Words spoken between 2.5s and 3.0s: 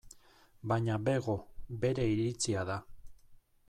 da.